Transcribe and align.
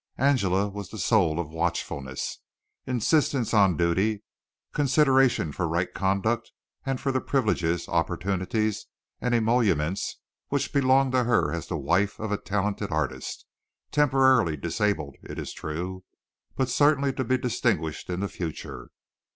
Angela 0.17 0.67
was 0.67 0.89
the 0.89 0.97
soul 0.97 1.39
of 1.39 1.51
watchfulness, 1.51 2.39
insistence 2.87 3.53
on 3.53 3.77
duty, 3.77 4.23
consideration 4.73 5.51
for 5.51 5.67
right 5.67 5.93
conduct 5.93 6.51
and 6.83 6.99
for 6.99 7.11
the 7.11 7.21
privileges, 7.21 7.87
opportunities 7.87 8.87
and 9.21 9.35
emoluments 9.35 10.17
which 10.47 10.73
belonged 10.73 11.11
to 11.11 11.25
her 11.25 11.51
as 11.53 11.67
the 11.67 11.77
wife 11.77 12.17
of 12.19 12.31
a 12.31 12.37
talented 12.41 12.91
artist, 12.91 13.45
temporarily 13.91 14.57
disabled, 14.57 15.17
it 15.21 15.37
is 15.37 15.53
true, 15.53 16.03
but 16.55 16.67
certain 16.67 17.13
to 17.13 17.23
be 17.23 17.37
distinguished 17.37 18.09
in 18.09 18.21
the 18.21 18.27
future. 18.27 18.89